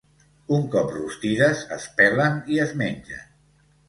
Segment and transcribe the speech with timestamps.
[0.55, 3.29] Un cop rostides es pelen i es mengen.